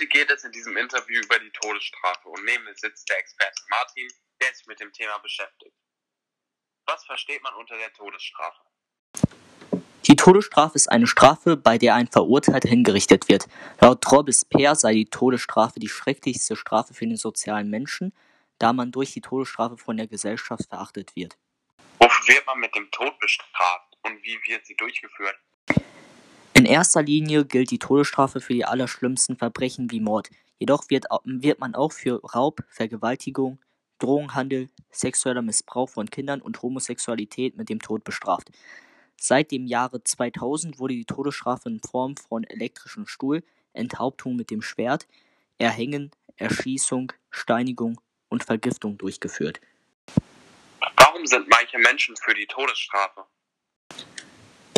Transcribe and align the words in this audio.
Heute 0.00 0.08
geht 0.08 0.30
es 0.30 0.44
in 0.44 0.52
diesem 0.52 0.78
Interview 0.78 1.20
über 1.20 1.38
die 1.38 1.50
Todesstrafe 1.50 2.30
und 2.30 2.42
neben 2.46 2.64
mir 2.64 2.74
sitzt 2.74 3.06
der 3.10 3.18
Experte 3.18 3.62
Martin, 3.68 4.08
der 4.40 4.54
sich 4.54 4.66
mit 4.66 4.80
dem 4.80 4.90
Thema 4.94 5.18
beschäftigt. 5.18 5.76
Was 6.86 7.04
versteht 7.04 7.42
man 7.42 7.52
unter 7.56 7.76
der 7.76 7.92
Todesstrafe? 7.92 8.62
Die 10.06 10.16
Todesstrafe 10.16 10.76
ist 10.76 10.90
eine 10.90 11.06
Strafe, 11.06 11.58
bei 11.58 11.76
der 11.76 11.96
ein 11.96 12.06
Verurteilter 12.06 12.70
hingerichtet 12.70 13.28
wird. 13.28 13.46
Laut 13.82 14.10
Robespierre 14.10 14.74
sei 14.74 14.94
die 14.94 15.10
Todesstrafe 15.10 15.80
die 15.80 15.90
schrecklichste 15.90 16.56
Strafe 16.56 16.94
für 16.94 17.06
den 17.06 17.18
sozialen 17.18 17.68
Menschen, 17.68 18.14
da 18.58 18.72
man 18.72 18.92
durch 18.92 19.12
die 19.12 19.20
Todesstrafe 19.20 19.76
von 19.76 19.98
der 19.98 20.06
Gesellschaft 20.06 20.66
verachtet 20.66 21.14
wird. 21.14 21.36
Wofür 21.98 22.36
wird 22.36 22.46
man 22.46 22.58
mit 22.58 22.74
dem 22.74 22.90
Tod 22.90 23.18
bestraft 23.18 23.98
und 24.04 24.22
wie 24.22 24.40
wird 24.46 24.64
sie 24.64 24.76
durchgeführt? 24.76 25.38
In 26.60 26.66
erster 26.66 27.02
Linie 27.02 27.46
gilt 27.46 27.70
die 27.70 27.78
Todesstrafe 27.78 28.42
für 28.42 28.52
die 28.52 28.66
allerschlimmsten 28.66 29.34
Verbrechen 29.38 29.90
wie 29.90 30.00
Mord. 30.00 30.28
Jedoch 30.58 30.90
wird, 30.90 31.06
wird 31.24 31.58
man 31.58 31.74
auch 31.74 31.90
für 31.90 32.22
Raub, 32.22 32.62
Vergewaltigung, 32.68 33.58
Drogenhandel, 33.98 34.68
sexueller 34.90 35.40
Missbrauch 35.40 35.88
von 35.88 36.10
Kindern 36.10 36.42
und 36.42 36.60
Homosexualität 36.60 37.56
mit 37.56 37.70
dem 37.70 37.80
Tod 37.80 38.04
bestraft. 38.04 38.50
Seit 39.16 39.52
dem 39.52 39.66
Jahre 39.66 40.04
2000 40.04 40.78
wurde 40.78 40.92
die 40.92 41.06
Todesstrafe 41.06 41.70
in 41.70 41.80
Form 41.80 42.18
von 42.18 42.44
elektrischem 42.44 43.06
Stuhl, 43.06 43.42
Enthauptung 43.72 44.36
mit 44.36 44.50
dem 44.50 44.60
Schwert, 44.60 45.08
Erhängen, 45.56 46.10
Erschießung, 46.36 47.10
Steinigung 47.30 48.02
und 48.28 48.44
Vergiftung 48.44 48.98
durchgeführt. 48.98 49.62
Warum 50.98 51.24
sind 51.24 51.48
manche 51.48 51.78
Menschen 51.78 52.16
für 52.18 52.34
die 52.34 52.46
Todesstrafe? 52.46 53.24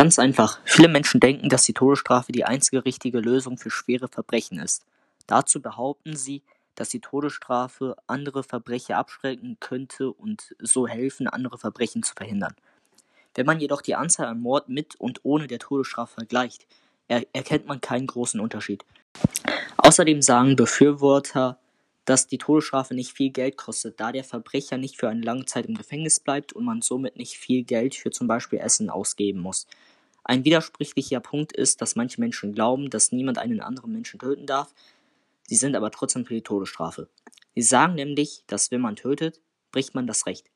Ganz 0.00 0.18
einfach. 0.18 0.60
Viele 0.64 0.88
Menschen 0.88 1.20
denken, 1.20 1.50
dass 1.50 1.64
die 1.64 1.74
Todesstrafe 1.74 2.32
die 2.32 2.46
einzige 2.46 2.86
richtige 2.86 3.20
Lösung 3.20 3.58
für 3.58 3.68
schwere 3.68 4.08
Verbrechen 4.08 4.58
ist. 4.58 4.86
Dazu 5.26 5.60
behaupten 5.60 6.16
sie, 6.16 6.40
dass 6.74 6.88
die 6.88 7.00
Todesstrafe 7.00 7.96
andere 8.06 8.42
Verbrecher 8.42 8.96
abschrecken 8.96 9.58
könnte 9.60 10.10
und 10.10 10.54
so 10.58 10.88
helfen, 10.88 11.28
andere 11.28 11.58
Verbrechen 11.58 12.02
zu 12.02 12.14
verhindern. 12.14 12.54
Wenn 13.34 13.44
man 13.44 13.60
jedoch 13.60 13.82
die 13.82 13.94
Anzahl 13.94 14.28
an 14.28 14.40
Morden 14.40 14.72
mit 14.72 14.94
und 14.94 15.20
ohne 15.22 15.48
der 15.48 15.58
Todesstrafe 15.58 16.14
vergleicht, 16.14 16.66
er 17.06 17.26
erkennt 17.34 17.66
man 17.66 17.82
keinen 17.82 18.06
großen 18.06 18.40
Unterschied. 18.40 18.86
Außerdem 19.76 20.22
sagen 20.22 20.56
Befürworter, 20.56 21.58
dass 22.06 22.26
die 22.26 22.38
Todesstrafe 22.38 22.94
nicht 22.94 23.12
viel 23.12 23.30
Geld 23.30 23.56
kostet, 23.56 24.00
da 24.00 24.12
der 24.12 24.24
Verbrecher 24.24 24.78
nicht 24.78 24.96
für 24.96 25.08
eine 25.08 25.20
lange 25.20 25.44
Zeit 25.44 25.66
im 25.66 25.76
Gefängnis 25.76 26.20
bleibt 26.20 26.52
und 26.52 26.64
man 26.64 26.80
somit 26.82 27.16
nicht 27.16 27.36
viel 27.36 27.62
Geld 27.62 27.94
für 27.94 28.10
zum 28.10 28.26
Beispiel 28.26 28.58
Essen 28.60 28.90
ausgeben 28.90 29.40
muss. 29.40 29.66
Ein 30.30 30.44
widersprüchlicher 30.44 31.18
Punkt 31.18 31.50
ist, 31.50 31.82
dass 31.82 31.96
manche 31.96 32.20
Menschen 32.20 32.52
glauben, 32.52 32.88
dass 32.88 33.10
niemand 33.10 33.38
einen 33.38 33.60
anderen 33.60 33.90
Menschen 33.90 34.20
töten 34.20 34.46
darf, 34.46 34.72
sie 35.48 35.56
sind 35.56 35.74
aber 35.74 35.90
trotzdem 35.90 36.24
für 36.24 36.34
die 36.34 36.44
Todesstrafe. 36.44 37.08
Sie 37.56 37.62
sagen 37.62 37.96
nämlich, 37.96 38.44
dass 38.46 38.70
wenn 38.70 38.80
man 38.80 38.94
tötet, 38.94 39.40
bricht 39.72 39.96
man 39.96 40.06
das 40.06 40.26
Recht. 40.26 40.48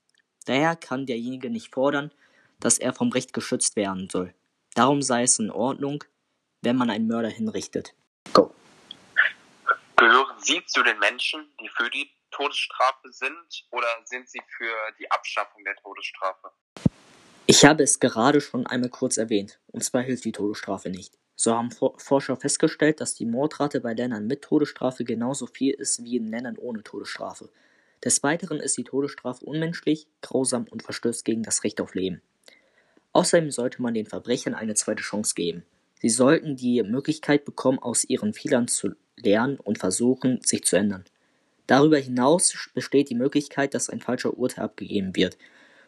Daher 0.47 0.77
kann 0.77 1.07
derjenige 1.07 1.51
nicht 1.51 1.75
fordern, 1.75 2.13
dass 2.61 2.79
er 2.79 2.93
vom 2.93 3.11
Recht 3.11 3.33
geschützt 3.33 3.75
werden 3.75 4.09
soll. 4.09 4.33
Darum 4.77 5.03
sei 5.03 5.25
es 5.25 5.41
in 5.41 5.51
Ordnung, 5.51 6.05
wenn 6.63 6.77
man 6.77 6.89
einen 6.89 7.09
Mörder 7.09 7.31
hinrichtet. 7.31 7.97
Go. 8.33 8.55
Gehören 9.97 10.39
Sie 10.39 10.65
zu 10.67 10.85
den 10.85 11.01
Menschen, 11.01 11.53
die 11.61 11.69
für 11.69 11.91
die 11.91 12.09
Todesstrafe 12.31 13.11
sind 13.11 13.67
oder 13.73 13.89
sind 14.05 14.29
Sie 14.29 14.41
für 14.57 14.73
die 15.01 15.11
Abschaffung 15.11 15.65
der 15.65 15.75
Todesstrafe? 15.75 16.53
Ich 17.47 17.63
habe 17.67 17.83
es 17.83 18.01
gerade 18.01 18.41
schon 18.41 18.67
einmal 18.67 18.89
kurz 18.89 19.19
erwähnt, 19.19 19.59
und 19.71 19.85
zwar 19.85 20.01
hilft 20.01 20.25
die 20.25 20.33
Todesstrafe 20.33 20.89
nicht. 20.89 21.19
So 21.37 21.53
haben 21.53 21.71
Forscher 21.71 22.37
festgestellt, 22.37 23.03
dass 23.03 23.17
die 23.17 23.27
Mordrate 23.27 23.83
bei 23.83 23.93
Ländern 23.93 24.27
mit 24.27 24.41
Todesstrafe 24.41 25.05
genauso 25.05 25.47
viel 25.47 25.75
ist 25.75 26.03
wie 26.05 26.17
in 26.17 26.31
Ländern 26.31 26.57
ohne 26.57 26.83
Todesstrafe. 26.83 27.51
Des 28.03 28.23
Weiteren 28.23 28.61
ist 28.61 28.79
die 28.79 28.85
Todesstrafe 28.85 29.45
unmenschlich, 29.45 30.07
grausam 30.23 30.65
und 30.71 30.83
verstößt 30.83 31.23
gegen 31.23 31.43
das 31.43 31.65
Recht 31.65 31.83
auf 31.83 31.95
Leben. 31.95 32.23
Außerdem 33.13 33.51
sollte 33.51 33.83
man 33.83 33.93
den 33.93 34.07
Verbrechern 34.07 34.55
eine 34.55 34.75
zweite 34.75 35.03
Chance 35.03 35.35
geben. 35.35 35.65
Sie 36.01 36.09
sollten 36.09 36.57
die 36.57 36.83
Möglichkeit 36.83 37.45
bekommen, 37.45 37.79
aus 37.79 38.05
ihren 38.05 38.33
Fehlern 38.33 38.69
zu 38.69 38.95
lernen 39.17 39.59
und 39.59 39.79
versuchen, 39.79 40.41
sich 40.43 40.65
zu 40.65 40.77
ändern. 40.77 41.05
Darüber 41.67 41.99
hinaus 41.99 42.55
besteht 42.73 43.11
die 43.11 43.15
Möglichkeit, 43.15 43.75
dass 43.75 43.91
ein 43.91 44.01
falscher 44.01 44.37
Urteil 44.37 44.65
abgegeben 44.65 45.15
wird, 45.15 45.37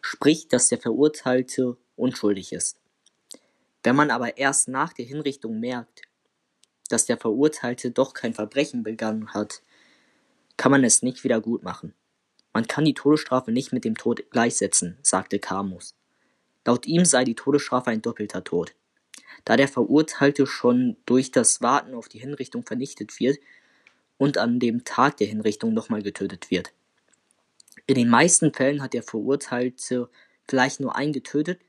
sprich, 0.01 0.47
dass 0.47 0.69
der 0.69 0.79
Verurteilte 0.79 1.77
unschuldig 1.95 2.53
ist. 2.53 2.79
Wenn 3.83 3.95
man 3.95 4.11
aber 4.11 4.37
erst 4.37 4.67
nach 4.67 4.93
der 4.93 5.05
Hinrichtung 5.05 5.59
merkt, 5.59 6.01
dass 6.89 7.05
der 7.05 7.17
Verurteilte 7.17 7.91
doch 7.91 8.13
kein 8.13 8.33
Verbrechen 8.33 8.83
begangen 8.83 9.33
hat, 9.33 9.61
kann 10.57 10.71
man 10.71 10.83
es 10.83 11.03
nicht 11.03 11.23
wieder 11.23 11.39
gut 11.41 11.63
machen. 11.63 11.93
Man 12.53 12.67
kann 12.67 12.85
die 12.85 12.93
Todesstrafe 12.93 13.51
nicht 13.51 13.71
mit 13.71 13.85
dem 13.85 13.95
Tod 13.95 14.31
gleichsetzen, 14.31 14.97
sagte 15.03 15.39
Camus. 15.39 15.95
Laut 16.65 16.85
ihm 16.85 17.05
sei 17.05 17.23
die 17.23 17.35
Todesstrafe 17.35 17.91
ein 17.91 18.01
doppelter 18.01 18.43
Tod. 18.43 18.73
Da 19.45 19.55
der 19.55 19.67
Verurteilte 19.67 20.47
schon 20.47 20.97
durch 21.05 21.31
das 21.31 21.61
Warten 21.61 21.93
auf 21.93 22.09
die 22.09 22.19
Hinrichtung 22.19 22.65
vernichtet 22.65 23.19
wird 23.19 23.37
und 24.17 24.37
an 24.37 24.59
dem 24.59 24.83
Tag 24.83 25.17
der 25.17 25.27
Hinrichtung 25.27 25.73
nochmal 25.73 26.01
getötet 26.01 26.49
wird. 26.49 26.73
In 27.89 27.95
den 27.95 28.09
meisten 28.09 28.53
Fällen 28.53 28.83
hat 28.83 28.91
der 28.91 29.01
Verurteilte 29.01 30.09
vielleicht 30.45 30.81
nur 30.81 30.97
einen 30.97 31.13
getötet, 31.13 31.61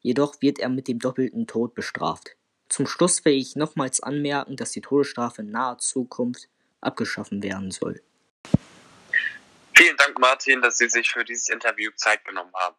jedoch 0.00 0.40
wird 0.40 0.58
er 0.58 0.70
mit 0.70 0.88
dem 0.88 0.98
doppelten 0.98 1.46
Tod 1.46 1.74
bestraft. 1.74 2.34
Zum 2.70 2.86
Schluss 2.86 3.22
will 3.26 3.34
ich 3.34 3.56
nochmals 3.56 4.02
anmerken, 4.02 4.56
dass 4.56 4.72
die 4.72 4.80
Todesstrafe 4.80 5.42
in 5.42 5.50
naher 5.50 5.76
Zukunft 5.76 6.48
abgeschaffen 6.80 7.42
werden 7.42 7.70
soll. 7.70 8.00
Vielen 9.76 9.96
Dank, 9.98 10.18
Martin, 10.18 10.62
dass 10.62 10.78
Sie 10.78 10.88
sich 10.88 11.10
für 11.10 11.24
dieses 11.24 11.50
Interview 11.50 11.90
Zeit 11.94 12.24
genommen 12.24 12.52
haben. 12.54 12.76